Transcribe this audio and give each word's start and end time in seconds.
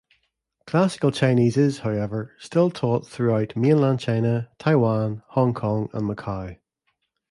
Classical 0.65 1.11
Chinese 1.11 1.57
is, 1.57 1.77
however, 1.81 2.35
still 2.39 2.71
taught 2.71 3.05
throughout 3.05 3.55
mainland 3.55 3.99
China, 3.99 4.49
Taiwan, 4.57 5.21
Hong 5.27 5.53
Kong 5.53 5.89
and 5.93 6.09
Macau. 6.09 6.57